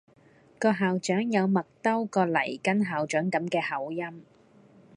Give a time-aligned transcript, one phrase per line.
[0.57, 4.21] 個校長有麥兜個黎根校長咁嘅口音⠀